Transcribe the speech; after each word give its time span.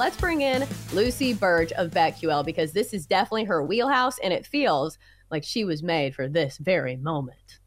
let's 0.00 0.16
bring 0.16 0.40
in 0.40 0.66
Lucy 0.94 1.34
Burdge 1.34 1.72
of 1.72 1.90
BetQL 1.90 2.42
because 2.42 2.72
this 2.72 2.94
is 2.94 3.04
definitely 3.04 3.44
her 3.44 3.62
wheelhouse 3.62 4.18
and 4.20 4.32
it 4.32 4.46
feels 4.46 4.96
like 5.30 5.44
she 5.44 5.62
was 5.62 5.82
made 5.82 6.14
for 6.14 6.26
this 6.26 6.56
very 6.56 6.96
moment. 6.96 7.58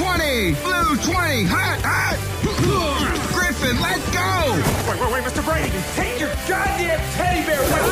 20! 0.00 0.54
Blue 0.64 0.96
20! 0.96 1.44
Hot, 1.44 1.78
hot! 1.84 2.16
Griffin, 3.34 3.78
let's 3.82 4.00
go! 4.08 4.56
Wait, 4.88 4.98
wait, 4.98 5.12
wait, 5.12 5.22
Mr. 5.22 5.44
Brady! 5.44 5.68
Take 5.94 6.18
your 6.18 6.30
goddamn 6.48 6.98
teddy 7.12 7.44
bear 7.44 7.60
with 7.60 7.84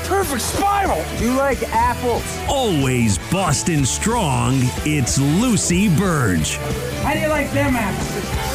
you! 0.00 0.08
Perfect 0.08 0.40
spiral! 0.40 1.04
Do 1.18 1.26
you 1.26 1.36
like 1.36 1.62
apples? 1.64 2.24
Always 2.48 3.18
Boston 3.30 3.84
strong, 3.84 4.54
it's 4.86 5.18
Lucy 5.18 5.90
Burdge. 5.90 6.56
How 7.02 7.12
do 7.12 7.18
you 7.20 7.28
like 7.28 7.52
them 7.52 7.76
apples? 7.76 8.52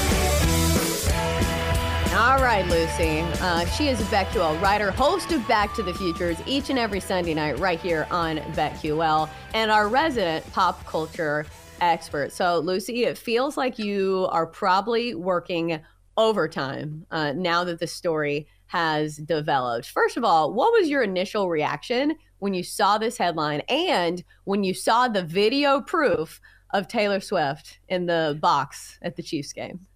All 2.15 2.39
right, 2.39 2.65
Lucy. 2.65 3.19
Uh, 3.39 3.67
she 3.67 3.89
is 3.89 4.01
a 4.01 4.05
BetQL 4.05 4.59
writer, 4.63 4.89
host 4.89 5.31
of 5.31 5.47
Back 5.47 5.75
to 5.75 5.83
the 5.83 5.93
Futures 5.93 6.37
each 6.47 6.71
and 6.71 6.79
every 6.79 6.99
Sunday 6.99 7.35
night 7.35 7.59
right 7.59 7.79
here 7.79 8.07
on 8.09 8.37
BetQL, 8.53 9.29
and 9.53 9.69
our 9.69 9.87
resident 9.87 10.51
pop 10.53 10.83
culture 10.87 11.45
expert. 11.81 12.31
So, 12.31 12.59
Lucy, 12.59 13.05
it 13.05 13.17
feels 13.17 13.57
like 13.57 13.79
you 13.79 14.27
are 14.31 14.47
probably 14.47 15.15
working 15.15 15.79
overtime 16.17 17.05
uh, 17.11 17.33
now 17.33 17.63
that 17.63 17.79
the 17.79 17.87
story 17.87 18.47
has 18.67 19.17
developed. 19.17 19.87
First 19.87 20.17
of 20.17 20.23
all, 20.23 20.53
what 20.53 20.73
was 20.73 20.89
your 20.89 21.03
initial 21.03 21.49
reaction 21.49 22.15
when 22.39 22.53
you 22.53 22.63
saw 22.63 22.97
this 22.97 23.17
headline 23.17 23.61
and 23.69 24.23
when 24.43 24.63
you 24.63 24.73
saw 24.73 25.07
the 25.07 25.23
video 25.23 25.81
proof 25.81 26.41
of 26.73 26.87
Taylor 26.87 27.19
Swift 27.19 27.79
in 27.87 28.05
the 28.05 28.37
box 28.41 28.99
at 29.01 29.15
the 29.15 29.23
Chiefs 29.23 29.53
game? 29.53 29.86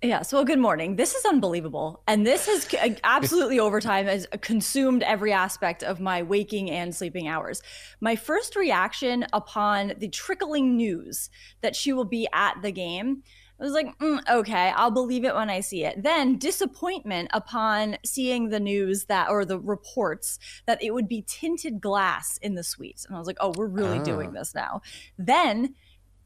Yeah. 0.00 0.22
So, 0.22 0.44
good 0.44 0.60
morning. 0.60 0.94
This 0.94 1.16
is 1.16 1.24
unbelievable. 1.24 2.04
And 2.06 2.24
this 2.24 2.46
has 2.46 2.72
uh, 2.72 2.94
absolutely 3.02 3.58
over 3.58 3.80
time 3.80 4.06
has 4.06 4.28
consumed 4.40 5.02
every 5.02 5.32
aspect 5.32 5.82
of 5.82 5.98
my 5.98 6.22
waking 6.22 6.70
and 6.70 6.94
sleeping 6.94 7.26
hours. 7.26 7.62
My 8.00 8.14
first 8.14 8.54
reaction 8.54 9.26
upon 9.32 9.94
the 9.98 10.08
trickling 10.08 10.76
news 10.76 11.30
that 11.62 11.74
she 11.74 11.92
will 11.92 12.04
be 12.04 12.28
at 12.32 12.62
the 12.62 12.70
game 12.70 13.24
I 13.60 13.64
was 13.64 13.72
like, 13.72 13.98
mm, 13.98 14.20
okay, 14.28 14.72
I'll 14.76 14.92
believe 14.92 15.24
it 15.24 15.34
when 15.34 15.50
I 15.50 15.60
see 15.60 15.84
it. 15.84 16.02
Then 16.02 16.38
disappointment 16.38 17.30
upon 17.32 17.96
seeing 18.04 18.50
the 18.50 18.60
news 18.60 19.06
that, 19.06 19.30
or 19.30 19.44
the 19.44 19.58
reports 19.58 20.38
that 20.66 20.82
it 20.82 20.94
would 20.94 21.08
be 21.08 21.24
tinted 21.26 21.80
glass 21.80 22.38
in 22.38 22.54
the 22.54 22.62
suites. 22.62 23.04
And 23.04 23.16
I 23.16 23.18
was 23.18 23.26
like, 23.26 23.38
oh, 23.40 23.52
we're 23.56 23.66
really 23.66 23.98
doing 23.98 24.28
ah. 24.28 24.38
this 24.38 24.54
now. 24.54 24.82
Then 25.18 25.74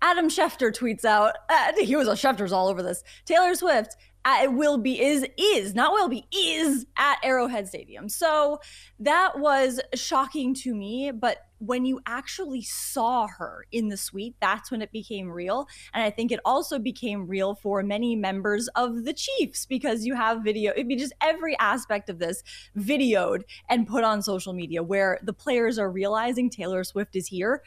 Adam 0.02 0.28
Schefter 0.28 0.76
tweets 0.76 1.04
out, 1.04 1.36
uh, 1.48 1.72
he 1.80 1.94
was 1.94 2.08
a 2.08 2.12
Schefter's 2.12 2.52
all 2.52 2.68
over 2.68 2.82
this. 2.82 3.04
Taylor 3.24 3.54
Swift 3.54 3.96
uh, 4.24 4.46
will 4.50 4.78
be 4.78 5.00
is 5.00 5.26
is 5.36 5.74
not 5.74 5.92
will 5.92 6.08
be 6.08 6.26
is 6.32 6.86
at 6.96 7.18
Arrowhead 7.22 7.68
Stadium. 7.68 8.08
So 8.08 8.60
that 9.00 9.38
was 9.38 9.80
shocking 9.94 10.54
to 10.54 10.74
me, 10.74 11.10
but 11.12 11.38
when 11.58 11.84
you 11.84 12.00
actually 12.06 12.62
saw 12.62 13.28
her 13.28 13.66
in 13.70 13.88
the 13.88 13.96
suite, 13.96 14.34
that's 14.40 14.72
when 14.72 14.82
it 14.82 14.90
became 14.90 15.30
real. 15.30 15.68
And 15.94 16.02
I 16.02 16.10
think 16.10 16.32
it 16.32 16.40
also 16.44 16.80
became 16.80 17.28
real 17.28 17.54
for 17.54 17.84
many 17.84 18.16
members 18.16 18.66
of 18.74 19.04
the 19.04 19.12
Chiefs 19.12 19.64
because 19.66 20.04
you 20.04 20.16
have 20.16 20.42
video, 20.42 20.72
I 20.76 20.82
mean, 20.82 20.98
just 20.98 21.12
every 21.20 21.56
aspect 21.60 22.10
of 22.10 22.18
this 22.18 22.42
videoed 22.76 23.42
and 23.68 23.86
put 23.86 24.02
on 24.02 24.22
social 24.22 24.52
media 24.52 24.82
where 24.82 25.20
the 25.22 25.32
players 25.32 25.78
are 25.78 25.90
realizing 25.90 26.50
Taylor 26.50 26.82
Swift 26.82 27.14
is 27.14 27.28
here 27.28 27.62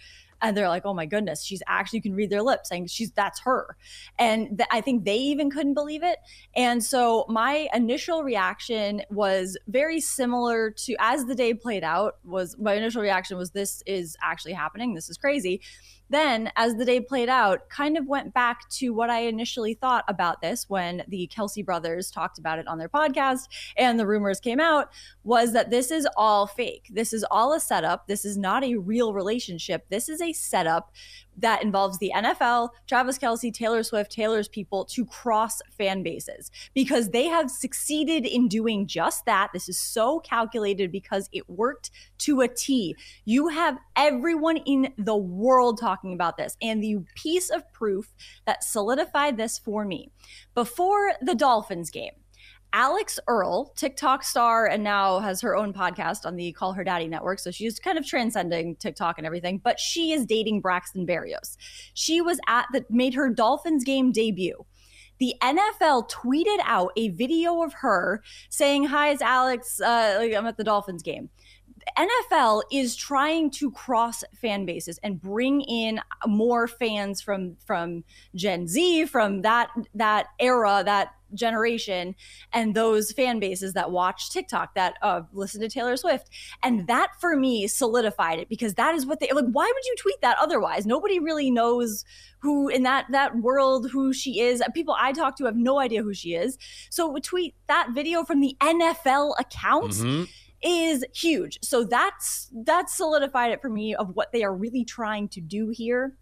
and 0.46 0.56
they're 0.56 0.70
like, 0.70 0.86
oh 0.86 0.94
my 0.94 1.06
goodness, 1.06 1.44
she's 1.44 1.64
actually 1.68 1.98
you 1.98 2.04
can 2.04 2.14
read 2.14 2.30
their 2.30 2.44
lips 2.44 2.70
saying 2.70 2.88
she's 2.88 3.12
that's 3.12 3.40
her, 3.42 3.76
and 4.20 4.58
th- 4.58 4.70
I 4.72 4.82
think 4.82 5.06
they 5.06 5.18
even 5.18 5.50
couldn't 5.50 5.74
believe 5.74 6.04
it. 6.04 6.20
And 6.56 6.84
so 6.84 7.26
my 7.28 7.68
initial 7.74 8.24
reaction 8.24 9.02
was 9.10 9.58
very 9.68 10.00
similar 10.00 10.72
to 10.72 10.96
as 11.00 11.26
the 11.26 11.36
day 11.36 11.54
played 11.54 11.84
out. 11.84 12.18
Was 12.24 12.56
my 12.60 12.74
initial 12.74 13.02
reaction 13.02 13.38
was 13.38 13.52
this 13.52 13.82
is 13.86 14.16
actually 14.22 14.54
happening. 14.54 14.94
This 14.94 15.10
is 15.10 15.18
crazy 15.18 15.62
then 16.10 16.52
as 16.56 16.76
the 16.76 16.86
day 16.86 17.00
played 17.00 17.30
out 17.30 17.70
kind 17.70 17.98
of 17.98 18.08
went 18.08 18.34
back 18.34 18.68
to 18.70 18.92
what 18.92 19.10
i 19.10 19.20
initially 19.20 19.74
thought 19.74 20.04
about 20.08 20.42
this 20.42 20.66
when 20.70 21.04
the 21.08 21.30
Kelce 21.36 21.66
brothers 21.66 22.12
talked 22.12 22.38
about 22.38 22.60
it 22.60 22.68
on 22.68 22.78
their 22.78 22.90
podcast 22.90 23.48
and 23.78 24.00
the 24.00 24.08
rumors 24.08 24.40
came 24.40 24.60
out 24.60 24.90
was 25.24 25.54
that 25.54 25.70
this 25.70 25.92
is 25.92 26.08
all 26.16 26.48
fake. 26.48 26.88
This 26.92 27.14
is 27.14 27.26
all 27.30 27.54
a 27.54 27.60
setup. 27.60 28.08
This 28.08 28.26
is 28.26 28.38
not 28.38 28.64
a 28.64 28.76
real 28.76 29.14
relationship. 29.14 29.86
This 29.90 30.10
is 30.10 30.22
a 30.22 30.34
setup 30.34 30.92
that 31.38 31.64
involves 31.64 31.98
the 32.00 32.12
NFL, 32.16 32.70
Travis 32.88 33.18
Kelce, 33.18 33.54
Taylor 33.54 33.84
Swift, 33.84 34.12
Taylor's 34.12 34.48
people 34.48 34.86
to 34.86 35.06
cross 35.06 35.62
fan 35.78 36.04
bases 36.04 36.52
because 36.74 37.10
they 37.10 37.26
have 37.26 37.52
succeeded 37.52 38.26
in 38.26 38.48
doing 38.48 38.88
just 38.88 39.26
that. 39.26 39.50
This 39.54 39.70
is 39.70 39.80
so 39.80 40.20
calculated 40.20 40.92
because 40.92 41.30
it 41.32 41.50
worked 41.50 41.92
to 42.20 42.42
a 42.42 42.48
T. 42.48 42.96
You 43.26 43.50
have 43.50 43.78
everyone 43.96 44.58
in 44.58 44.94
the 44.98 45.18
world 45.18 45.80
talking 45.80 46.14
about 46.14 46.38
this. 46.38 46.58
And 46.62 46.82
the 46.82 47.00
piece 47.16 47.50
of 47.50 47.72
proof 47.74 48.14
that 48.46 48.64
solidified 48.64 49.38
this 49.38 49.58
for 49.58 49.86
me 49.86 50.12
before 50.54 51.14
the 51.22 51.36
Dolphins 51.36 51.90
game, 51.90 52.14
Alix 52.76 53.22
Earle, 53.30 53.72
TikTok 53.78 54.22
star, 54.22 54.68
and 54.68 54.84
now 54.84 55.20
has 55.20 55.40
her 55.40 55.56
own 55.56 55.72
podcast 55.72 56.26
on 56.26 56.36
the 56.36 56.52
Call 56.52 56.74
Her 56.74 56.84
Daddy 56.84 57.08
network. 57.08 57.40
So 57.40 57.50
she's 57.50 57.80
kind 57.80 57.98
of 57.98 58.06
transcending 58.06 58.76
TikTok 58.76 59.18
and 59.18 59.26
everything, 59.26 59.60
but 59.64 59.80
she 59.80 60.12
is 60.12 60.26
dating 60.26 60.60
Braxton 60.60 61.08
Berrios. 61.08 61.56
She 61.94 62.20
was 62.20 62.38
at 62.48 62.66
that 62.74 62.92
made 62.92 63.14
her 63.14 63.30
Dolphins 63.30 63.86
game 63.86 64.12
debut. 64.12 64.66
The 65.20 65.36
NFL 65.42 66.10
tweeted 66.10 66.60
out 66.66 66.92
a 66.98 67.08
video 67.10 67.64
of 67.64 67.72
her 67.76 68.22
saying, 68.50 68.84
Hi, 68.88 69.12
it's 69.12 69.22
Alix. 69.22 69.80
Uh, 69.80 70.28
I'm 70.36 70.46
at 70.46 70.58
the 70.58 70.66
Dolphins 70.66 71.02
game. 71.02 71.30
NFL 71.98 72.64
is 72.72 72.96
trying 72.96 73.52
to 73.52 73.72
cross 73.72 74.24
fan 74.34 74.66
bases 74.66 75.00
and 75.04 75.22
bring 75.22 75.62
in 75.62 76.02
more 76.26 76.68
fans 76.68 77.22
from 77.22 77.56
from 77.66 78.04
Gen 78.34 78.68
Z, 78.68 79.06
from 79.06 79.44
that 79.44 79.70
that 79.94 80.28
era, 80.40 80.82
that 80.86 81.10
generation, 81.36 82.16
and 82.54 82.76
those 82.76 83.12
fan 83.12 83.40
bases 83.40 83.74
that 83.74 83.92
watch 83.92 84.30
TikTok, 84.32 84.76
that 84.76 84.96
uh, 85.02 85.22
listen 85.34 85.62
to 85.62 85.70
Taylor 85.70 85.98
Swift, 85.98 86.30
and 86.64 86.88
that 86.88 87.12
for 87.20 87.36
me 87.36 87.68
solidified 87.68 88.40
it 88.40 88.50
because 88.50 88.74
that 88.76 88.96
is 88.96 89.06
what 89.06 89.20
they 89.20 89.30
like. 89.32 89.46
Why 89.52 89.72
would 89.74 89.86
you 89.86 89.96
tweet 90.00 90.22
that 90.22 90.38
otherwise? 90.40 90.86
Nobody 90.86 91.20
really 91.20 91.52
knows 91.52 92.06
who 92.40 92.70
in 92.70 92.84
that 92.84 93.08
that 93.12 93.38
world 93.38 93.90
who 93.92 94.14
she 94.14 94.40
is. 94.40 94.62
People 94.74 94.96
I 95.00 95.12
talk 95.12 95.38
to 95.38 95.46
have 95.46 95.56
no 95.56 95.80
idea 95.80 96.04
who 96.04 96.14
she 96.14 96.36
is. 96.36 96.58
So 96.90 97.18
tweet 97.18 97.56
that 97.68 97.90
video 97.94 98.24
from 98.24 98.40
the 98.40 98.56
NFL 98.62 99.34
account. 99.40 99.92
Mm-hmm 99.92 100.24
is 100.66 101.06
huge. 101.14 101.60
So 101.62 101.84
that's 101.84 102.50
that's 102.66 102.98
solidified 102.98 103.52
it 103.52 103.62
for 103.62 103.70
me 103.70 103.94
of 103.94 104.16
what 104.16 104.32
they 104.32 104.44
are 104.44 104.56
really 104.56 104.84
trying 104.84 105.30
to 105.30 105.42
do 105.42 105.70
here 105.70 106.18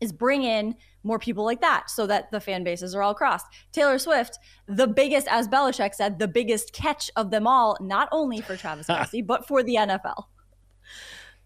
is 0.00 0.12
bring 0.12 0.42
in 0.42 0.74
more 1.02 1.18
people 1.18 1.44
like 1.44 1.60
that 1.60 1.90
so 1.90 2.06
that 2.06 2.30
the 2.30 2.40
fan 2.40 2.64
bases 2.64 2.94
are 2.94 3.02
all 3.02 3.14
crossed. 3.14 3.46
Taylor 3.72 3.98
Swift, 3.98 4.38
the 4.66 4.86
biggest, 4.86 5.26
as 5.28 5.48
Belichick 5.48 5.94
said, 5.94 6.18
the 6.18 6.28
biggest 6.28 6.72
catch 6.72 7.10
of 7.16 7.30
them 7.30 7.46
all, 7.46 7.76
not 7.80 8.08
only 8.12 8.40
for 8.40 8.56
Travis 8.56 8.86
Kelce, 8.88 9.26
but 9.26 9.46
for 9.46 9.62
the 9.62 9.76
NFL. 9.76 10.24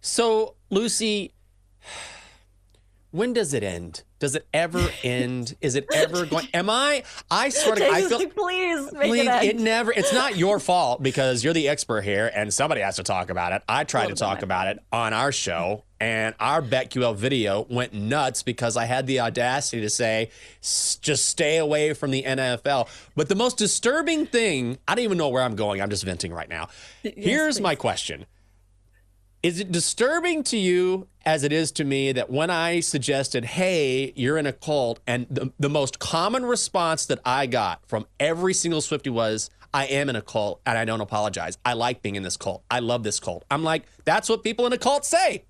So, 0.00 0.56
Lucy, 0.70 1.32
when 3.12 3.32
does 3.34 3.54
it 3.54 3.62
end? 3.62 4.02
Does 4.18 4.34
it 4.34 4.46
ever 4.54 4.88
end? 5.04 5.56
Is 5.60 5.76
it 5.76 5.86
ever 5.92 6.26
going? 6.26 6.48
Am 6.54 6.68
I? 6.68 7.04
I 7.30 7.50
sort 7.50 7.80
of. 7.80 7.88
I 7.88 8.02
feel. 8.02 8.18
Please, 8.30 8.90
please. 8.90 9.28
It, 9.28 9.44
it, 9.44 9.58
never. 9.58 9.92
It's 9.92 10.12
not 10.12 10.36
your 10.36 10.58
fault 10.58 11.02
because 11.02 11.44
you're 11.44 11.52
the 11.52 11.68
expert 11.68 12.02
here, 12.02 12.30
and 12.34 12.52
somebody 12.52 12.80
has 12.80 12.96
to 12.96 13.02
talk 13.02 13.30
about 13.30 13.52
it. 13.52 13.62
I 13.68 13.84
tried 13.84 14.08
to 14.08 14.14
talk 14.14 14.42
about 14.42 14.66
it 14.68 14.78
on 14.92 15.12
our 15.12 15.30
show, 15.30 15.84
and 16.02 16.34
our 16.40 16.60
BetQL 16.60 17.14
video 17.14 17.64
went 17.70 17.92
nuts 17.94 18.42
because 18.42 18.76
I 18.76 18.86
had 18.86 19.06
the 19.06 19.20
audacity 19.20 19.82
to 19.82 19.88
say, 19.88 20.30
just 20.60 21.28
stay 21.28 21.58
away 21.58 21.94
from 21.94 22.10
the 22.10 22.24
NFL. 22.24 22.88
But 23.14 23.28
the 23.28 23.36
most 23.36 23.56
disturbing 23.56 24.26
thing, 24.26 24.78
I 24.88 24.96
don't 24.96 25.04
even 25.04 25.16
know 25.16 25.28
where 25.28 25.44
I'm 25.44 25.54
going. 25.54 25.80
I'm 25.80 25.90
just 25.90 26.02
venting 26.02 26.32
right 26.32 26.48
now. 26.48 26.70
Yes, 27.04 27.14
Here's 27.16 27.56
please. 27.58 27.62
my 27.62 27.74
question. 27.76 28.26
Is 29.44 29.60
it 29.60 29.70
disturbing 29.70 30.42
to 30.44 30.56
you 30.56 31.06
as 31.24 31.44
it 31.44 31.52
is 31.52 31.70
to 31.72 31.84
me 31.84 32.10
that 32.10 32.30
when 32.30 32.50
I 32.50 32.80
suggested, 32.80 33.44
hey, 33.44 34.12
you're 34.16 34.38
in 34.38 34.46
a 34.46 34.52
cult, 34.52 34.98
and 35.06 35.28
the, 35.30 35.52
the 35.60 35.70
most 35.70 36.00
common 36.00 36.44
response 36.44 37.06
that 37.06 37.20
I 37.24 37.46
got 37.46 37.86
from 37.86 38.06
every 38.18 38.54
single 38.54 38.80
Swiftie 38.80 39.12
was, 39.12 39.50
I 39.72 39.86
am 39.86 40.08
in 40.08 40.16
a 40.16 40.22
cult 40.22 40.60
and 40.66 40.76
I 40.76 40.84
don't 40.84 41.00
apologize. 41.00 41.58
I 41.64 41.74
like 41.74 42.02
being 42.02 42.16
in 42.16 42.24
this 42.24 42.36
cult. 42.36 42.64
I 42.68 42.80
love 42.80 43.04
this 43.04 43.20
cult. 43.20 43.44
I'm 43.52 43.62
like, 43.62 43.84
that's 44.04 44.28
what 44.28 44.42
people 44.42 44.66
in 44.66 44.72
a 44.72 44.78
cult 44.78 45.04
say. 45.04 45.44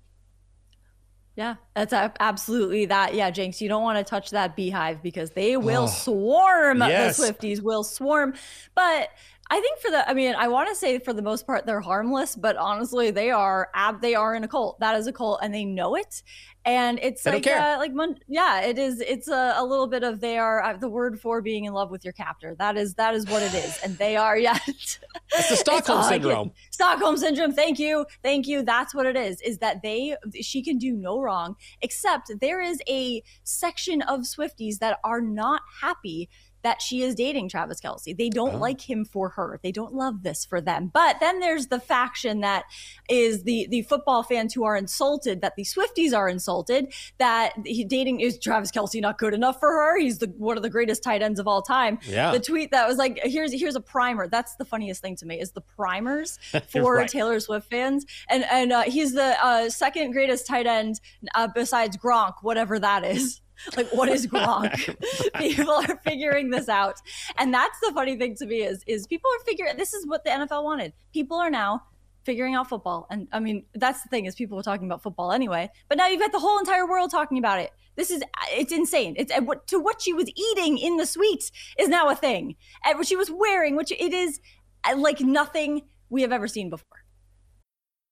Yeah, 1.35 1.55
that's 1.73 1.93
absolutely 1.93 2.85
that. 2.85 3.15
Yeah, 3.15 3.31
Jenks, 3.31 3.59
you 3.59 3.67
don't 3.67 3.81
want 3.81 3.97
to 3.97 4.03
touch 4.03 4.29
that 4.31 4.55
beehive 4.55 5.01
because 5.01 5.31
they 5.31 5.57
will 5.57 5.83
oh, 5.83 5.87
swarm. 5.87 6.79
Yes. 6.79 7.17
The 7.17 7.33
Swifties 7.33 7.61
will 7.61 7.83
swarm. 7.83 8.35
But 8.75 9.09
I 9.53 9.61
think 9.61 9.79
for 9.81 9.91
the, 9.91 10.09
I 10.09 10.15
mean, 10.15 10.33
I 10.33 10.47
want 10.47 10.67
to 10.69 10.75
say 10.75 10.97
for 10.97 11.13
the 11.13 11.21
most 11.21 11.45
part 11.45 11.67
they're 11.67 11.79
harmless, 11.79 12.35
but 12.35 12.57
honestly, 12.57 13.11
they 13.11 13.29
are 13.29 13.69
ab, 13.75 14.01
they 14.01 14.15
are 14.15 14.33
in 14.33 14.43
a 14.43 14.47
cult. 14.47 14.79
That 14.79 14.95
is 14.95 15.05
a 15.05 15.13
cult, 15.13 15.41
and 15.43 15.53
they 15.53 15.63
know 15.63 15.93
it. 15.93 16.23
And 16.65 16.97
it's 17.03 17.21
they 17.21 17.33
like, 17.33 17.45
uh, 17.45 17.75
like, 17.77 17.91
yeah, 18.27 18.61
it 18.61 18.79
is. 18.79 18.99
It's 18.99 19.27
a, 19.27 19.53
a 19.57 19.63
little 19.63 19.85
bit 19.85 20.03
of 20.03 20.21
they 20.21 20.39
are 20.39 20.63
uh, 20.63 20.77
the 20.77 20.89
word 20.89 21.21
for 21.21 21.39
being 21.39 21.65
in 21.65 21.73
love 21.73 21.91
with 21.91 22.03
your 22.03 22.13
captor. 22.13 22.55
That 22.57 22.77
is 22.77 22.95
that 22.95 23.13
is 23.13 23.27
what 23.27 23.43
it 23.43 23.53
is, 23.53 23.77
and 23.83 23.95
they 23.99 24.15
are. 24.15 24.37
Yeah, 24.43 24.57
it's 24.65 24.99
the 25.49 25.55
Stockholm 25.55 25.99
it's, 25.99 26.07
syndrome. 26.07 26.51
Stockholm 26.71 27.17
syndrome. 27.17 27.51
Thank 27.51 27.77
you, 27.77 28.07
thank 28.23 28.47
you. 28.47 28.63
That's 28.63 28.95
what 28.95 29.05
it 29.05 29.15
is. 29.15 29.39
Is 29.41 29.59
that 29.59 29.83
they 29.83 30.15
she 30.41 30.63
can 30.63 30.79
do 30.79 30.93
no 30.93 31.21
wrong, 31.21 31.57
except 31.81 32.31
there 32.41 32.59
is 32.59 32.81
a 32.89 33.21
section 33.43 34.01
of 34.01 34.21
Swifties 34.21 34.79
that 34.79 34.99
are 35.03 35.21
not 35.21 35.61
happy 35.81 36.27
that 36.63 36.81
she 36.81 37.01
is 37.01 37.15
dating 37.15 37.49
Travis 37.49 37.79
Kelce. 37.79 38.15
They 38.15 38.29
don't 38.29 38.55
oh. 38.55 38.59
like 38.59 38.81
him 38.81 39.05
for 39.05 39.29
her. 39.29 39.59
They 39.61 39.71
don't 39.71 39.93
love 39.93 40.23
this 40.23 40.45
for 40.45 40.61
them. 40.61 40.89
But 40.93 41.19
then 41.19 41.39
there's 41.39 41.67
the 41.67 41.79
faction 41.79 42.41
that 42.41 42.65
is 43.09 43.43
the 43.43 43.67
the 43.69 43.83
football 43.83 44.23
fans 44.23 44.53
who 44.53 44.63
are 44.63 44.75
insulted 44.75 45.41
that 45.41 45.55
the 45.55 45.63
Swifties 45.63 46.15
are 46.15 46.27
insulted 46.29 46.93
that 47.17 47.53
he 47.65 47.83
dating 47.83 48.21
is 48.21 48.39
Travis 48.39 48.71
Kelce 48.71 49.01
not 49.01 49.17
good 49.17 49.33
enough 49.33 49.59
for 49.59 49.69
her. 49.69 49.99
He's 49.99 50.19
the 50.19 50.27
one 50.37 50.57
of 50.57 50.63
the 50.63 50.69
greatest 50.69 51.03
tight 51.03 51.21
ends 51.21 51.39
of 51.39 51.47
all 51.47 51.61
time. 51.61 51.99
Yeah. 52.03 52.31
The 52.31 52.39
tweet 52.39 52.71
that 52.71 52.87
was 52.87 52.97
like, 52.97 53.19
here's 53.23 53.53
here's 53.53 53.75
a 53.75 53.81
primer. 53.81 54.27
That's 54.27 54.55
the 54.55 54.65
funniest 54.65 55.01
thing 55.01 55.15
to 55.17 55.25
me 55.25 55.39
is 55.39 55.51
the 55.51 55.61
primers 55.61 56.39
for 56.69 56.95
right. 56.95 57.09
Taylor 57.09 57.39
Swift 57.39 57.69
fans. 57.69 58.05
And 58.29 58.45
and 58.45 58.71
uh, 58.71 58.83
he's 58.83 59.13
the 59.13 59.35
uh, 59.43 59.69
second 59.69 60.11
greatest 60.11 60.47
tight 60.47 60.65
end 60.65 60.99
uh, 61.35 61.47
besides 61.53 61.97
Gronk, 61.97 62.35
whatever 62.41 62.79
that 62.79 63.03
is. 63.03 63.41
Like 63.75 63.87
what 63.93 64.09
is 64.09 64.27
Gronk? 64.27 64.95
people 65.37 65.69
are 65.69 65.97
figuring 66.03 66.49
this 66.49 66.69
out, 66.69 66.95
and 67.37 67.53
that's 67.53 67.79
the 67.79 67.91
funny 67.93 68.17
thing 68.17 68.35
to 68.35 68.45
me 68.45 68.63
is 68.63 68.83
is 68.87 69.07
people 69.07 69.29
are 69.29 69.43
figuring 69.45 69.77
this 69.77 69.93
is 69.93 70.05
what 70.07 70.23
the 70.23 70.29
NFL 70.29 70.63
wanted. 70.63 70.93
People 71.13 71.37
are 71.37 71.49
now 71.49 71.83
figuring 72.23 72.55
out 72.55 72.69
football, 72.69 73.07
and 73.09 73.27
I 73.31 73.39
mean 73.39 73.65
that's 73.75 74.01
the 74.01 74.09
thing 74.09 74.25
is 74.25 74.35
people 74.35 74.57
were 74.57 74.63
talking 74.63 74.87
about 74.87 75.03
football 75.03 75.31
anyway, 75.31 75.69
but 75.89 75.97
now 75.97 76.07
you've 76.07 76.21
got 76.21 76.31
the 76.31 76.39
whole 76.39 76.59
entire 76.59 76.87
world 76.87 77.11
talking 77.11 77.37
about 77.37 77.59
it. 77.59 77.71
This 77.95 78.09
is 78.09 78.23
it's 78.51 78.71
insane. 78.71 79.15
It's 79.17 79.31
to 79.67 79.79
what 79.79 80.01
she 80.01 80.13
was 80.13 80.29
eating 80.35 80.77
in 80.77 80.97
the 80.97 81.05
suites 81.05 81.51
is 81.77 81.89
now 81.89 82.09
a 82.09 82.15
thing, 82.15 82.55
and 82.85 82.97
what 82.97 83.07
she 83.07 83.15
was 83.15 83.29
wearing, 83.31 83.75
which 83.75 83.91
it 83.91 84.13
is 84.13 84.39
uh, 84.83 84.95
like 84.97 85.19
nothing 85.21 85.83
we 86.09 86.21
have 86.21 86.31
ever 86.31 86.47
seen 86.47 86.69
before. 86.69 87.02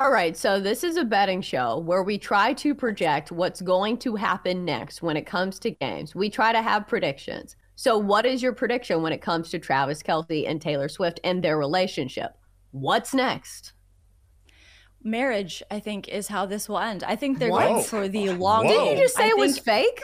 All 0.00 0.12
right, 0.12 0.36
so 0.36 0.60
this 0.60 0.84
is 0.84 0.96
a 0.96 1.04
betting 1.04 1.42
show 1.42 1.78
where 1.78 2.04
we 2.04 2.18
try 2.18 2.52
to 2.52 2.72
project 2.72 3.32
what's 3.32 3.60
going 3.60 3.96
to 3.98 4.14
happen 4.14 4.64
next 4.64 5.02
when 5.02 5.16
it 5.16 5.26
comes 5.26 5.58
to 5.58 5.72
games. 5.72 6.14
We 6.14 6.30
try 6.30 6.52
to 6.52 6.62
have 6.62 6.86
predictions. 6.86 7.56
So, 7.74 7.98
what 7.98 8.24
is 8.24 8.40
your 8.40 8.52
prediction 8.52 9.02
when 9.02 9.12
it 9.12 9.20
comes 9.20 9.50
to 9.50 9.58
Travis 9.58 10.00
Kelce 10.00 10.48
and 10.48 10.62
Taylor 10.62 10.88
Swift 10.88 11.18
and 11.24 11.42
their 11.42 11.58
relationship? 11.58 12.30
What's 12.70 13.12
next? 13.12 13.72
Marriage, 15.02 15.64
I 15.68 15.80
think, 15.80 16.06
is 16.06 16.28
how 16.28 16.46
this 16.46 16.68
will 16.68 16.78
end. 16.78 17.02
I 17.02 17.16
think 17.16 17.40
they're 17.40 17.50
Whoa. 17.50 17.58
going 17.58 17.82
for 17.82 18.06
the 18.06 18.30
long. 18.30 18.68
Didn't 18.68 18.96
you 18.98 19.02
just 19.02 19.16
say 19.16 19.24
I 19.24 19.26
it 19.26 19.30
think, 19.30 19.40
was 19.40 19.58
fake? 19.58 20.00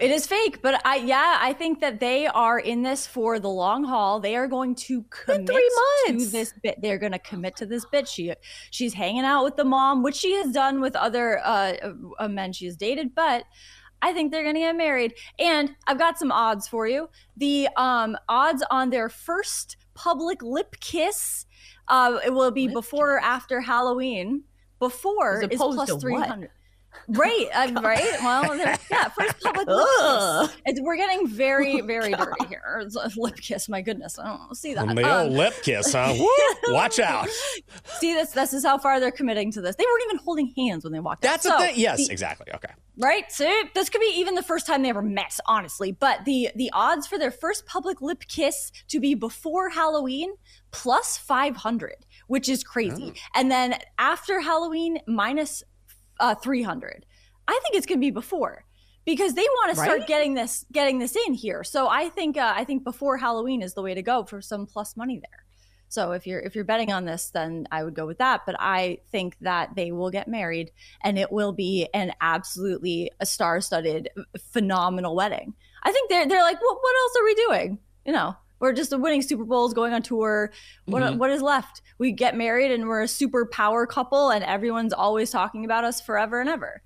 It 0.00 0.10
is 0.10 0.26
fake, 0.26 0.62
but 0.62 0.80
I 0.86 0.96
yeah, 0.96 1.38
I 1.40 1.52
think 1.52 1.80
that 1.80 2.00
they 2.00 2.26
are 2.26 2.58
in 2.58 2.82
this 2.82 3.06
for 3.06 3.38
the 3.38 3.50
long 3.50 3.84
haul. 3.84 4.18
They 4.18 4.34
are 4.34 4.46
going 4.46 4.74
to 4.76 5.04
commit 5.10 5.46
to 6.06 6.24
this 6.26 6.54
bit. 6.62 6.80
They're 6.80 6.98
going 6.98 7.12
to 7.12 7.18
commit 7.18 7.56
to 7.56 7.66
this 7.66 7.84
bit. 7.84 8.08
She 8.08 8.32
she's 8.70 8.94
hanging 8.94 9.24
out 9.24 9.44
with 9.44 9.56
the 9.56 9.64
mom, 9.64 10.02
which 10.02 10.16
she 10.16 10.32
has 10.36 10.52
done 10.52 10.80
with 10.80 10.96
other 10.96 11.40
uh, 11.44 11.92
uh, 12.18 12.28
men 12.28 12.52
she 12.52 12.64
has 12.64 12.76
dated, 12.76 13.14
but 13.14 13.44
I 14.00 14.14
think 14.14 14.32
they're 14.32 14.42
going 14.42 14.54
to 14.54 14.60
get 14.60 14.76
married. 14.76 15.14
And 15.38 15.76
I've 15.86 15.98
got 15.98 16.18
some 16.18 16.32
odds 16.32 16.66
for 16.66 16.86
you. 16.86 17.10
The 17.36 17.68
um, 17.76 18.16
odds 18.28 18.64
on 18.70 18.88
their 18.88 19.10
first 19.10 19.76
public 19.92 20.42
lip 20.42 20.76
kiss 20.80 21.44
uh, 21.88 22.18
it 22.24 22.32
will 22.32 22.50
be 22.52 22.68
lip 22.68 22.74
before 22.74 23.18
kiss. 23.18 23.24
or 23.24 23.28
after 23.28 23.60
Halloween. 23.60 24.44
Before 24.78 25.42
is 25.42 25.58
plus 25.58 26.00
300 26.00 26.50
right 27.08 27.48
uh, 27.54 27.72
right? 27.82 28.16
well 28.22 28.56
yeah 28.56 28.76
first 29.08 29.40
public 29.42 29.66
lip 29.66 29.86
kiss. 29.98 30.56
It's, 30.66 30.80
we're 30.80 30.96
getting 30.96 31.26
very 31.28 31.80
very 31.80 32.14
oh, 32.14 32.24
dirty 32.24 32.46
here. 32.48 32.82
It's 32.82 33.16
lip 33.16 33.36
kiss 33.36 33.68
my 33.68 33.82
goodness. 33.82 34.18
I 34.18 34.36
don't 34.36 34.56
see 34.56 34.74
that. 34.74 34.94
The 34.94 35.04
um, 35.04 35.26
old 35.26 35.32
lip 35.32 35.54
kiss 35.62 35.92
huh? 35.92 36.14
Watch 36.68 36.98
out. 36.98 37.28
See 37.98 38.14
this 38.14 38.30
this 38.30 38.52
is 38.52 38.64
how 38.64 38.78
far 38.78 39.00
they're 39.00 39.10
committing 39.10 39.52
to 39.52 39.60
this. 39.60 39.76
They 39.76 39.84
weren't 39.84 40.04
even 40.04 40.18
holding 40.18 40.52
hands 40.56 40.84
when 40.84 40.92
they 40.92 41.00
walked 41.00 41.22
that's 41.22 41.46
out. 41.46 41.58
the 41.58 41.66
so, 41.66 41.72
thing 41.72 41.80
yes 41.80 42.06
the, 42.06 42.12
exactly. 42.12 42.46
Okay. 42.54 42.72
Right? 42.98 43.30
So 43.32 43.50
this 43.74 43.88
could 43.88 44.00
be 44.00 44.12
even 44.16 44.34
the 44.34 44.42
first 44.42 44.66
time 44.66 44.82
they 44.82 44.90
ever 44.90 45.02
met 45.02 45.38
honestly. 45.46 45.92
But 45.92 46.24
the 46.24 46.50
the 46.56 46.70
odds 46.72 47.06
for 47.06 47.18
their 47.18 47.30
first 47.30 47.66
public 47.66 48.00
lip 48.00 48.24
kiss 48.28 48.70
to 48.88 49.00
be 49.00 49.14
before 49.14 49.68
halloween 49.70 50.34
plus 50.72 51.18
500 51.18 51.94
which 52.26 52.48
is 52.48 52.62
crazy. 52.62 53.12
Oh. 53.14 53.20
and 53.34 53.50
then 53.50 53.74
after 53.98 54.40
halloween 54.40 54.98
minus 55.06 55.62
uh, 56.20 56.34
300. 56.34 57.04
I 57.48 57.60
think 57.62 57.74
it's 57.74 57.86
going 57.86 57.98
to 57.98 58.06
be 58.06 58.10
before 58.10 58.64
because 59.04 59.34
they 59.34 59.42
want 59.42 59.70
to 59.70 59.82
start 59.82 59.98
right? 60.00 60.06
getting 60.06 60.34
this 60.34 60.64
getting 60.70 60.98
this 60.98 61.16
in 61.26 61.34
here. 61.34 61.64
So 61.64 61.88
I 61.88 62.08
think 62.10 62.36
uh, 62.36 62.52
I 62.56 62.64
think 62.64 62.84
before 62.84 63.16
Halloween 63.16 63.62
is 63.62 63.74
the 63.74 63.82
way 63.82 63.94
to 63.94 64.02
go 64.02 64.24
for 64.24 64.40
some 64.40 64.66
plus 64.66 64.96
money 64.96 65.16
there. 65.18 65.44
So 65.88 66.12
if 66.12 66.26
you're 66.26 66.38
if 66.38 66.54
you're 66.54 66.64
betting 66.64 66.92
on 66.92 67.04
this, 67.04 67.30
then 67.30 67.66
I 67.72 67.82
would 67.82 67.94
go 67.94 68.06
with 68.06 68.18
that. 68.18 68.42
But 68.46 68.54
I 68.60 68.98
think 69.10 69.36
that 69.40 69.74
they 69.74 69.90
will 69.90 70.10
get 70.10 70.28
married, 70.28 70.70
and 71.02 71.18
it 71.18 71.32
will 71.32 71.52
be 71.52 71.88
an 71.92 72.12
absolutely 72.20 73.10
a 73.18 73.26
star-studded, 73.26 74.10
phenomenal 74.52 75.16
wedding. 75.16 75.54
I 75.82 75.90
think 75.90 76.08
they're 76.08 76.28
they're 76.28 76.42
like, 76.42 76.62
what 76.62 76.78
what 76.80 76.96
else 76.96 77.12
are 77.18 77.24
we 77.24 77.34
doing? 77.34 77.78
You 78.06 78.12
know, 78.12 78.36
we're 78.60 78.72
just 78.72 78.96
winning 78.96 79.22
Super 79.22 79.44
Bowls, 79.44 79.74
going 79.74 79.92
on 79.94 80.02
tour. 80.02 80.52
What 80.86 81.02
Mhm. 81.02 81.18
what 81.18 81.30
is 81.30 81.42
left? 81.42 81.82
We 81.98 82.12
get 82.12 82.36
married, 82.36 82.70
and 82.70 82.86
we're 82.88 83.02
a 83.02 83.08
super 83.08 83.46
power 83.46 83.86
couple, 83.86 84.30
and 84.30 84.44
everyone's 84.44 84.92
always 84.92 85.30
talking 85.30 85.64
about 85.64 85.84
us 85.84 86.00
forever 86.00 86.40
and 86.40 86.48
ever. 86.48 86.82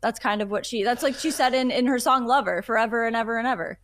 That's 0.00 0.20
kind 0.20 0.42
of 0.42 0.50
what 0.50 0.66
she. 0.66 0.84
That's 0.84 1.02
like 1.02 1.14
she 1.14 1.30
said 1.30 1.54
in 1.54 1.70
in 1.70 1.86
her 1.86 1.98
song 1.98 2.26
"Lover," 2.26 2.62
forever 2.62 3.06
and 3.06 3.16
ever 3.16 3.38
and 3.38 3.48
ever. 3.48 3.78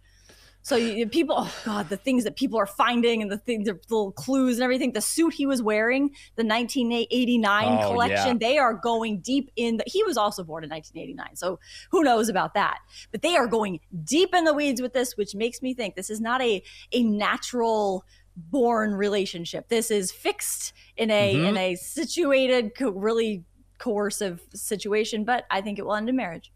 So 0.62 0.76
you, 0.76 1.07
people, 1.09 1.37
oh 1.38 1.55
god, 1.64 1.88
the 1.88 1.97
things 1.97 2.25
that 2.25 2.37
people 2.37 2.59
are 2.59 2.67
finding 2.67 3.23
and 3.23 3.31
the 3.31 3.38
things, 3.38 3.67
the 3.67 3.79
little 3.88 4.12
clues 4.12 4.59
and 4.59 4.62
everything. 4.62 4.93
The 4.93 5.00
suit 5.00 5.33
he 5.35 5.47
was 5.47 5.62
wearing, 5.62 6.09
the 6.37 6.45
1989 6.45 7.64
Oh, 7.83 7.90
collection, 7.90 8.38
yeah. 8.40 8.49
they 8.49 8.59
are 8.59 8.75
going 8.75 9.21
deep 9.21 9.50
in. 9.57 9.79
The, 9.79 9.85
he 9.87 10.02
was 10.05 10.17
also 10.19 10.45
born 10.45 10.62
in 10.62 10.71
1989, 10.71 11.37
so 11.37 11.59
who 11.90 12.02
knows 12.02 12.29
about 12.29 12.52
that? 12.55 12.79
But 13.11 13.23
they 13.23 13.37
are 13.37 13.47
going 13.47 13.81
deep 14.05 14.35
in 14.35 14.45
the 14.45 14.52
weeds 14.52 14.83
with 14.83 14.93
this, 14.93 15.17
which 15.17 15.35
makes 15.35 15.62
me 15.62 15.73
think 15.73 15.95
this 15.95 16.11
is 16.11 16.21
not 16.21 16.43
a 16.43 16.62
a 16.93 17.02
natural 17.02 18.05
born 18.37 18.93
relationship. 18.95 19.69
This 19.69 19.90
is 19.90 20.12
fixed 20.12 20.73
in 20.97 21.11
a 21.11 21.35
Mhm. 21.35 21.49
in 21.49 21.57
a 21.57 21.75
situated, 21.76 22.75
co- 22.76 22.90
really 22.90 23.45
coercive 23.79 24.43
situation. 24.55 25.25
But 25.25 25.47
I 25.50 25.62
think 25.62 25.79
it 25.79 25.87
will 25.87 25.95
end 25.95 26.09
in 26.11 26.17
marriage. 26.17 26.52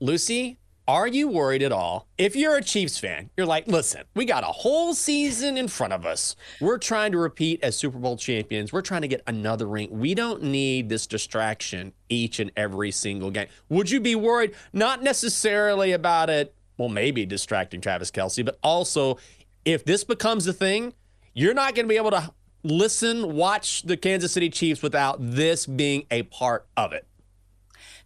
Lucy, 0.00 0.58
are 0.88 1.06
you 1.06 1.28
worried 1.28 1.62
at 1.62 1.70
all? 1.70 2.08
If 2.18 2.34
you're 2.34 2.56
a 2.56 2.62
Chiefs 2.62 2.98
fan, 2.98 3.30
you're 3.36 3.46
like, 3.46 3.68
listen, 3.68 4.02
we 4.14 4.24
got 4.24 4.42
a 4.42 4.48
whole 4.48 4.94
season 4.94 5.56
in 5.56 5.68
front 5.68 5.92
of 5.92 6.04
us. 6.04 6.34
We're 6.60 6.78
trying 6.78 7.12
to 7.12 7.18
repeat 7.18 7.62
as 7.62 7.76
Super 7.76 7.98
Bowl 7.98 8.16
champions. 8.16 8.72
We're 8.72 8.82
trying 8.82 9.02
to 9.02 9.08
get 9.08 9.22
another 9.26 9.66
ring. 9.66 9.88
We 9.90 10.14
don't 10.14 10.42
need 10.42 10.88
this 10.88 11.06
distraction 11.06 11.92
each 12.08 12.40
and 12.40 12.50
every 12.56 12.90
single 12.90 13.30
game. 13.30 13.46
Would 13.68 13.90
you 13.90 14.00
be 14.00 14.14
worried? 14.14 14.54
Not 14.72 15.02
necessarily 15.02 15.92
about 15.92 16.30
it, 16.30 16.54
well, 16.78 16.88
maybe 16.88 17.26
distracting 17.26 17.80
Travis 17.80 18.10
Kelce, 18.10 18.44
but 18.44 18.58
also 18.62 19.18
if 19.64 19.84
this 19.84 20.02
becomes 20.02 20.46
a 20.46 20.52
thing, 20.52 20.94
you're 21.34 21.54
not 21.54 21.74
going 21.74 21.86
to 21.86 21.88
be 21.88 21.96
able 21.96 22.10
to 22.10 22.32
listen, 22.64 23.34
watch 23.34 23.82
the 23.82 23.96
Kansas 23.96 24.32
City 24.32 24.50
Chiefs 24.50 24.82
without 24.82 25.16
this 25.20 25.66
being 25.66 26.06
a 26.10 26.22
part 26.24 26.66
of 26.76 26.92
it. 26.92 27.06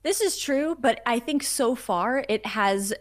This 0.06 0.20
is 0.20 0.38
true, 0.38 0.76
but 0.78 1.00
I 1.04 1.18
think 1.18 1.42
so 1.42 1.75
far 1.75 2.25
it 2.28 2.46
has 2.46 2.94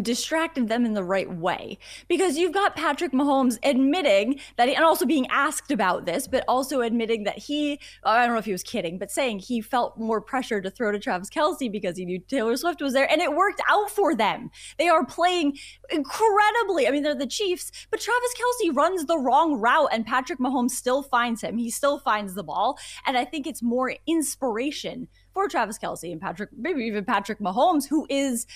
distracted 0.00 0.68
them 0.68 0.86
in 0.86 0.94
the 0.94 1.04
right 1.04 1.30
way 1.30 1.76
because 2.08 2.38
you've 2.38 2.54
got 2.54 2.74
Patrick 2.74 3.12
Mahomes 3.12 3.58
admitting 3.62 4.40
that, 4.56 4.66
he, 4.66 4.74
and 4.74 4.82
also 4.82 5.04
being 5.04 5.26
asked 5.26 5.70
about 5.70 6.06
this, 6.06 6.26
but 6.26 6.44
also 6.48 6.80
admitting 6.80 7.24
that 7.24 7.36
he, 7.36 7.78
oh, 8.04 8.10
I 8.10 8.24
don't 8.24 8.32
know 8.32 8.38
if 8.38 8.46
he 8.46 8.52
was 8.52 8.62
kidding, 8.62 8.96
but 8.96 9.10
saying 9.10 9.40
he 9.40 9.60
felt 9.60 9.98
more 9.98 10.18
pressure 10.18 10.62
to 10.62 10.70
throw 10.70 10.92
to 10.92 10.98
Travis 10.98 11.28
Kelce 11.28 11.70
because 11.70 11.98
he 11.98 12.06
knew 12.06 12.20
Taylor 12.20 12.56
Swift 12.56 12.80
was 12.80 12.94
there, 12.94 13.12
and 13.12 13.20
it 13.20 13.36
worked 13.36 13.60
out 13.68 13.90
for 13.90 14.14
them. 14.14 14.50
They 14.78 14.88
are 14.88 15.04
playing 15.04 15.58
incredibly. 15.90 16.88
I 16.88 16.90
mean, 16.90 17.02
they're 17.02 17.14
the 17.14 17.26
Chiefs, 17.26 17.70
but 17.90 18.00
Travis 18.00 18.34
Kelce 18.34 18.74
runs 18.74 19.04
the 19.04 19.18
wrong 19.18 19.60
route, 19.60 19.90
and 19.92 20.06
Patrick 20.06 20.38
Mahomes 20.38 20.70
still 20.70 21.02
finds 21.02 21.42
him. 21.42 21.58
He 21.58 21.70
still 21.70 21.98
finds 21.98 22.32
the 22.32 22.44
ball, 22.44 22.78
and 23.04 23.18
I 23.18 23.26
think 23.26 23.46
it's 23.46 23.62
more 23.62 23.94
inspiration 24.06 25.08
for 25.34 25.48
Travis 25.48 25.78
Kelce 25.78 26.10
and 26.10 26.18
Patrick, 26.18 26.45
maybe 26.56 26.84
even 26.84 27.04
Patrick 27.04 27.40
Mahomes, 27.40 27.88
who 27.88 28.06
is 28.10 28.46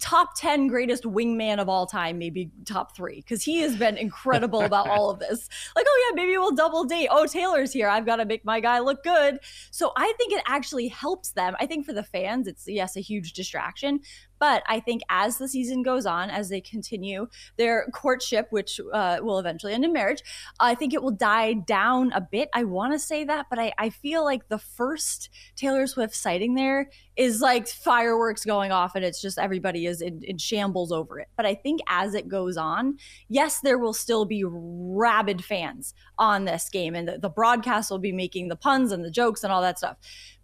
top 0.00 0.30
10 0.36 0.68
greatest 0.68 1.04
wingman 1.04 1.58
of 1.58 1.68
all 1.68 1.86
time, 1.86 2.18
maybe 2.18 2.50
top 2.64 2.96
three, 2.96 3.16
because 3.16 3.42
he 3.42 3.60
has 3.60 3.76
been 3.76 3.96
incredible 3.96 4.62
about 4.62 4.88
all 4.88 5.10
of 5.10 5.18
this. 5.18 5.48
Like, 5.76 5.86
oh, 5.88 6.08
yeah, 6.08 6.22
maybe 6.22 6.36
we'll 6.38 6.54
double 6.54 6.84
date. 6.84 7.08
Oh, 7.10 7.26
Taylor's 7.26 7.72
here. 7.72 7.88
I've 7.88 8.06
got 8.06 8.16
to 8.16 8.24
make 8.24 8.44
my 8.44 8.60
guy 8.60 8.78
look 8.78 9.02
good. 9.02 9.40
So 9.70 9.92
I 9.96 10.12
think 10.16 10.32
it 10.32 10.42
actually 10.46 10.88
helps 10.88 11.32
them. 11.32 11.56
I 11.58 11.66
think 11.66 11.84
for 11.84 11.92
the 11.92 12.02
fans, 12.02 12.46
it's, 12.46 12.68
yes, 12.68 12.96
a 12.96 13.00
huge 13.00 13.32
distraction. 13.32 14.00
But 14.44 14.62
I 14.66 14.78
think 14.78 15.00
as 15.08 15.38
the 15.38 15.48
season 15.48 15.82
goes 15.82 16.04
on, 16.04 16.28
as 16.28 16.50
they 16.50 16.60
continue 16.60 17.28
their 17.56 17.86
courtship, 17.94 18.48
which 18.50 18.78
uh, 18.92 19.16
will 19.22 19.38
eventually 19.38 19.72
end 19.72 19.86
in 19.86 19.92
marriage, 19.94 20.22
I 20.60 20.74
think 20.74 20.92
it 20.92 21.02
will 21.02 21.12
die 21.12 21.54
down 21.54 22.12
a 22.12 22.20
bit. 22.20 22.50
I 22.52 22.64
want 22.64 22.92
to 22.92 22.98
say 22.98 23.24
that, 23.24 23.46
but 23.48 23.58
I, 23.58 23.72
I 23.78 23.88
feel 23.88 24.22
like 24.22 24.50
the 24.50 24.58
first 24.58 25.30
Taylor 25.56 25.86
Swift 25.86 26.14
sighting 26.14 26.56
there 26.56 26.90
is 27.16 27.40
like 27.40 27.66
fireworks 27.68 28.44
going 28.44 28.70
off 28.70 28.94
and 28.94 29.02
it's 29.02 29.22
just 29.22 29.38
everybody 29.38 29.86
is 29.86 30.02
in, 30.02 30.22
in 30.24 30.36
shambles 30.36 30.92
over 30.92 31.18
it. 31.20 31.28
But 31.38 31.46
I 31.46 31.54
think 31.54 31.80
as 31.88 32.12
it 32.12 32.28
goes 32.28 32.58
on, 32.58 32.98
yes, 33.30 33.60
there 33.60 33.78
will 33.78 33.94
still 33.94 34.26
be 34.26 34.44
rabid 34.44 35.42
fans 35.42 35.94
on 36.18 36.44
this 36.44 36.68
game 36.68 36.94
and 36.94 37.08
the, 37.08 37.18
the 37.18 37.30
broadcast 37.30 37.90
will 37.90 37.98
be 37.98 38.12
making 38.12 38.48
the 38.48 38.56
puns 38.56 38.92
and 38.92 39.02
the 39.02 39.10
jokes 39.10 39.42
and 39.42 39.50
all 39.50 39.62
that 39.62 39.78
stuff. 39.78 39.96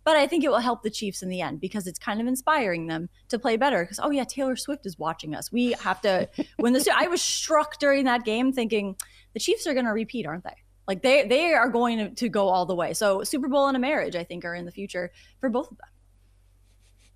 But 0.03 0.17
I 0.17 0.27
think 0.27 0.45
it 0.45 0.49
will 0.51 0.59
help 0.59 0.83
the 0.83 0.91
Chiefs 0.91 1.23
in 1.23 1.29
the 1.29 1.41
end 1.43 1.61
because 1.61 1.87
it's 1.87 1.99
kind 1.99 2.21
of 2.21 2.27
inspiring 2.27 2.87
them 2.87 3.09
to 3.29 3.39
play 3.39 3.57
better. 3.57 3.83
Because 3.85 4.01
oh 4.03 4.11
yeah, 4.11 4.25
Taylor 4.25 4.57
Swift 4.57 4.87
is 4.87 4.99
watching 4.99 5.35
us. 5.35 5.53
We 5.53 5.73
have 5.73 6.01
to 6.03 6.29
win 6.59 6.73
this. 6.73 6.89
I 6.89 7.07
was 7.07 7.21
struck 7.21 7.79
during 7.79 8.05
that 8.05 8.25
game 8.25 8.53
thinking 8.53 8.97
the 9.35 9.41
Chiefs 9.41 9.67
are 9.67 9.75
going 9.75 9.87
to 9.87 9.93
repeat, 9.93 10.27
aren't 10.27 10.45
they? 10.45 10.57
Like 10.89 11.03
they 11.03 11.27
they 11.27 11.53
are 11.53 11.69
going 11.69 11.99
to, 11.99 12.11
to 12.11 12.29
go 12.29 12.49
all 12.49 12.67
the 12.67 12.75
way. 12.75 12.95
So 12.95 13.23
Super 13.23 13.49
Bowl 13.49 13.69
and 13.69 13.77
a 13.77 13.81
marriage, 13.81 14.17
I 14.17 14.25
think, 14.25 14.45
are 14.45 14.55
in 14.55 14.65
the 14.65 14.73
future 14.73 15.13
for 15.39 15.49
both 15.51 15.71
of 15.71 15.77
them. 15.79 15.87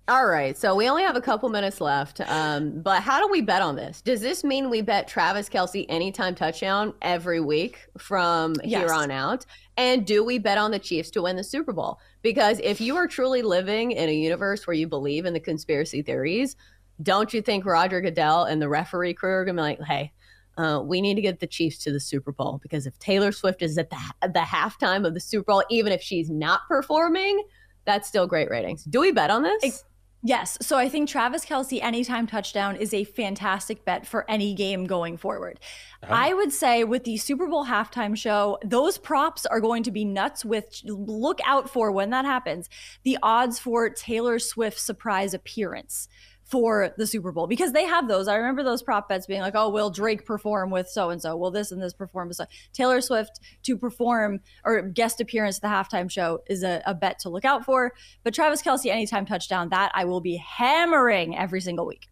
All 0.07 0.27
right, 0.27 0.55
so 0.55 0.75
we 0.75 0.87
only 0.87 1.01
have 1.01 1.15
a 1.15 1.21
couple 1.21 1.49
minutes 1.49 1.81
left. 1.81 2.21
Um, 2.29 2.79
but 2.81 3.01
how 3.01 3.19
do 3.19 3.27
we 3.31 3.41
bet 3.41 3.63
on 3.63 3.75
this? 3.75 4.03
Does 4.03 4.21
this 4.21 4.43
mean 4.43 4.69
we 4.69 4.81
bet 4.81 5.07
Travis 5.07 5.49
Kelce 5.49 5.83
anytime 5.89 6.35
touchdown 6.35 6.93
every 7.01 7.39
week 7.39 7.79
from 7.97 8.53
Yes. 8.63 8.83
here 8.83 8.93
on 8.93 9.09
out? 9.09 9.47
And 9.77 10.05
do 10.05 10.23
we 10.23 10.37
bet 10.37 10.59
on 10.59 10.69
the 10.69 10.77
Chiefs 10.77 11.09
to 11.11 11.23
win 11.23 11.35
the 11.37 11.43
Super 11.43 11.73
Bowl? 11.73 11.97
Because 12.25 12.59
if 12.63 12.81
you 12.81 12.95
are 12.95 13.07
truly 13.07 13.43
living 13.43 13.91
in 13.91 14.09
a 14.09 14.11
universe 14.11 14.65
where 14.65 14.73
you 14.73 14.87
believe 14.87 15.27
in 15.27 15.33
the 15.33 15.39
conspiracy 15.39 16.01
theories, 16.01 16.55
don't 17.03 17.31
you 17.31 17.39
think 17.39 17.65
Roger 17.65 18.01
Goodell 18.01 18.45
and 18.45 18.59
the 18.59 18.67
referee 18.67 19.13
crew 19.13 19.29
are 19.29 19.45
gonna 19.45 19.57
be 19.57 19.61
like, 19.61 19.81
hey, 19.83 20.11
uh, 20.57 20.81
we 20.83 21.01
need 21.01 21.13
to 21.13 21.21
get 21.21 21.39
the 21.39 21.45
Chiefs 21.45 21.77
to 21.83 21.91
the 21.91 21.99
Super 21.99 22.31
Bowl 22.31 22.59
because 22.63 22.87
if 22.87 22.97
Taylor 22.97 23.31
Swift 23.31 23.61
is 23.61 23.77
at 23.77 23.91
the 23.91 23.99
the 24.23 24.39
halftime 24.39 25.05
of 25.05 25.13
the 25.13 25.19
Super 25.19 25.43
Bowl, 25.43 25.63
even 25.69 25.91
if 25.91 26.01
she's 26.01 26.31
not 26.31 26.61
performing, 26.67 27.43
that's 27.85 28.07
still 28.07 28.25
great 28.25 28.49
ratings. 28.49 28.85
Do 28.85 29.01
we 29.01 29.11
bet 29.11 29.29
on 29.29 29.43
this? 29.43 29.83
Yes. 30.25 30.57
So 30.59 30.75
I 30.75 30.89
think 30.89 31.07
Travis 31.07 31.45
Kelce 31.45 31.79
anytime 31.83 32.25
touchdown 32.25 32.77
is 32.77 32.95
a 32.95 33.03
fantastic 33.03 33.85
bet 33.85 34.07
for 34.07 34.25
any 34.27 34.55
game 34.55 34.85
going 34.85 35.17
forward. 35.17 35.59
Uh-huh. 36.01 36.11
I 36.11 36.33
would 36.33 36.51
say 36.51 36.83
with 36.83 37.03
the 37.03 37.17
Super 37.17 37.45
Bowl 37.45 37.67
halftime 37.67 38.17
show, 38.17 38.57
those 38.65 38.97
props 38.97 39.45
are 39.45 39.59
going 39.59 39.83
to 39.83 39.91
be 39.91 40.03
nuts 40.03 40.43
with 40.43 40.81
look 40.83 41.39
out 41.45 41.69
for 41.69 41.91
when 41.91 42.09
that 42.09 42.25
happens. 42.25 42.69
The 43.03 43.19
odds 43.21 43.59
for 43.59 43.87
Taylor 43.91 44.39
Swift's 44.39 44.81
surprise 44.81 45.35
appearance 45.35 46.07
for 46.45 46.93
the 46.97 47.07
Super 47.07 47.31
Bowl 47.31 47.47
because 47.47 47.71
they 47.71 47.85
have 47.85 48.07
those. 48.07 48.27
I 48.27 48.35
remember 48.35 48.61
those 48.63 48.83
prop 48.83 49.09
bets 49.09 49.25
being 49.25 49.41
like, 49.41 49.55
"Oh, 49.55 49.69
will 49.69 49.89
Drake 49.89 50.25
perform 50.25 50.69
with 50.69 50.87
so 50.87 51.09
and 51.09 51.19
so? 51.21 51.35
Will 51.35 51.49
this 51.51 51.71
and 51.71 51.81
this 51.81 51.93
perform 51.93 52.27
with 52.27 52.37
so?" 52.37 52.45
Taylor 52.71 53.01
Swift 53.01 53.39
to 53.63 53.75
perform 53.75 54.39
or 54.63 54.81
guest 54.83 55.19
appearance 55.19 55.57
at 55.57 55.61
the 55.63 55.67
halftime 55.67 56.09
show 56.09 56.41
is 56.47 56.61
a, 56.63 56.83
a 56.85 56.93
bet 56.93 57.17
to 57.19 57.29
look 57.29 57.45
out 57.45 57.65
for. 57.65 57.93
But 58.23 58.33
Travis 58.35 58.61
Kelce 58.61 58.91
anytime 58.91 59.25
touchdown, 59.25 59.69
that 59.69 59.91
I 59.95 60.05
will 60.05 60.21
be 60.21 60.37
hammering 60.37 61.35
every 61.35 61.61
single 61.61 61.85
week. 61.87 62.07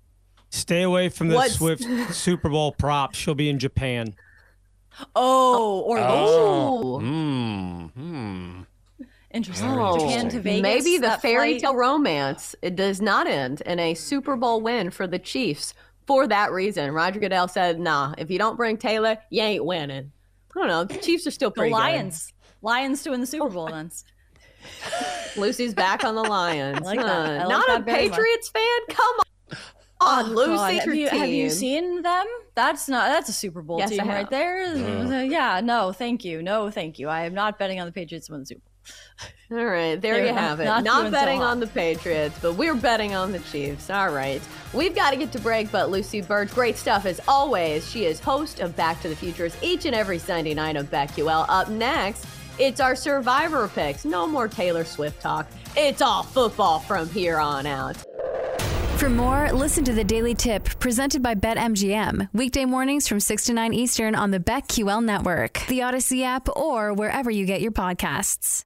Stay 0.49 0.81
away 0.81 1.09
from 1.09 1.29
the 1.29 1.35
What's- 1.35 1.55
Swift 1.55 1.83
Super 2.13 2.49
Bowl 2.49 2.71
prop. 2.71 3.13
She'll 3.15 3.35
be 3.35 3.49
in 3.49 3.59
Japan. 3.59 4.15
Oh, 5.15 5.79
or 5.81 5.97
Oh. 5.99 6.99
Hmm. 6.99 7.85
Hmm. 7.87 8.61
Interesting. 9.33 9.69
Oh, 9.71 9.97
Japan 9.97 10.29
to 10.29 10.39
Vegas. 10.39 10.61
maybe 10.61 10.97
the 10.99 11.17
fairy 11.21 11.53
flight. 11.53 11.61
tale 11.61 11.75
romance 11.75 12.55
it 12.61 12.75
does 12.75 13.01
not 13.01 13.25
end 13.27 13.61
in 13.65 13.79
a 13.79 13.93
Super 13.95 14.35
Bowl 14.35 14.61
win 14.61 14.91
for 14.91 15.07
the 15.07 15.17
Chiefs. 15.19 15.73
For 16.05 16.27
that 16.27 16.51
reason, 16.51 16.91
Roger 16.91 17.19
Goodell 17.19 17.47
said, 17.47 17.79
"Nah, 17.79 18.13
if 18.17 18.29
you 18.29 18.37
don't 18.37 18.57
bring 18.57 18.77
Taylor, 18.77 19.17
you 19.29 19.41
ain't 19.41 19.65
winning." 19.65 20.11
I 20.55 20.59
don't 20.59 20.67
know. 20.67 20.83
The 20.83 20.97
Chiefs 21.01 21.25
are 21.25 21.31
still 21.31 21.49
The 21.49 21.55
pretty 21.55 21.71
good. 21.71 21.77
Lions. 21.79 22.31
Lions 22.61 23.01
to 23.03 23.09
win 23.11 23.21
the 23.21 23.25
Super 23.27 23.49
Bowl 23.49 23.67
then. 23.67 23.89
Lucy's 25.35 25.73
back 25.73 26.03
on 26.03 26.15
the 26.15 26.21
Lions. 26.23 26.79
I 26.81 26.85
like 26.85 26.99
that. 26.99 27.07
I 27.07 27.37
Huh. 27.39 27.47
like 27.47 27.49
not 27.49 27.67
that 27.67 27.81
a 27.81 27.83
very 27.83 28.07
much. 28.09 28.17
Patriots 28.17 28.49
fan. 28.49 28.79
Come 28.89 29.15
on, 30.01 30.25
on 30.25 30.35
Lucy. 30.35 30.51
Oh, 30.51 30.55
God, 30.55 30.73
have, 30.73 30.95
you, 30.95 31.07
have 31.09 31.29
you 31.29 31.49
seen 31.49 32.01
them? 32.01 32.25
That's 32.55 32.87
not 32.87 33.07
that's 33.09 33.29
a 33.29 33.33
Super 33.33 33.61
Bowl 33.61 33.79
Yes, 33.79 33.89
team 33.89 34.07
right 34.07 34.29
there. 34.29 34.75
Yeah. 34.75 35.17
Uh, 35.19 35.21
Yeah, 35.23 35.61
no, 35.63 35.91
thank 35.91 36.23
you. 36.23 36.41
No, 36.43 36.69
thank 36.69 36.99
you. 36.99 37.07
I 37.09 37.25
am 37.25 37.33
not 37.33 37.57
betting 37.57 37.79
on 37.79 37.87
the 37.87 37.91
Patriots 37.93 38.27
to 38.27 38.33
win 38.33 38.41
the 38.41 38.45
Super 38.45 38.59
Bowl. 38.61 38.69
All 39.51 39.63
right, 39.65 40.01
there 40.01 40.15
They're 40.15 40.25
you 40.25 40.31
not- 40.31 40.41
have 40.41 40.59
it. 40.61 40.65
not 40.65 40.83
Not, 40.83 41.01
doing 41.01 41.13
so 41.13 41.19
betting 41.19 41.41
on 41.43 41.59
the 41.59 41.67
Patriots, 41.67 42.35
but 42.41 42.53
we're 42.53 42.73
betting 42.73 43.13
on 43.13 43.31
the 43.31 43.39
Chiefs. 43.39 43.89
All 43.91 44.09
right. 44.09 44.41
We've 44.73 44.95
got 44.95 45.11
to 45.11 45.15
get 45.17 45.31
to 45.33 45.39
break, 45.39 45.71
but 45.71 45.91
Lucy 45.91 46.21
Bird, 46.21 46.49
great 46.51 46.75
stuff 46.75 47.05
as 47.05 47.19
always. 47.27 47.87
She 47.87 48.05
is 48.05 48.19
host 48.19 48.61
of 48.61 48.75
Back 48.75 49.01
to 49.01 49.09
the 49.09 49.15
Futures 49.15 49.55
each 49.61 49.85
and 49.85 49.93
every 49.93 50.17
Sunday 50.17 50.55
night 50.55 50.75
of 50.75 50.89
BetQL. 50.89 51.45
Up 51.49 51.69
next, 51.69 52.25
it's 52.57 52.79
our 52.79 52.95
Survivor 52.95 53.67
picks. 53.67 54.05
No 54.05 54.25
more 54.25 54.47
Taylor 54.47 54.85
Swift 54.85 55.21
talk. 55.21 55.45
It's 55.77 56.01
all 56.01 56.23
football 56.23 56.79
from 56.79 57.07
here 57.09 57.37
on 57.37 57.67
out. 57.67 57.97
For 58.97 59.09
more, 59.09 59.51
listen 59.51 59.83
to 59.83 59.93
the 59.93 60.03
Daily 60.03 60.33
Tip 60.33 60.79
presented 60.79 61.21
by 61.21 61.35
BetMGM. 61.35 62.29
Weekday 62.33 62.65
mornings 62.65 63.07
from 63.07 63.19
6 63.19 63.45
to 63.45 63.53
9 63.53 63.73
Eastern 63.73 64.15
on 64.15 64.31
the 64.31 64.39
BetQL 64.39 65.03
network, 65.03 65.61
the 65.67 65.81
Odyssey 65.83 66.23
app, 66.23 66.47
or 66.55 66.93
wherever 66.93 67.29
you 67.29 67.45
get 67.45 67.61
your 67.61 67.71
podcasts. 67.71 68.63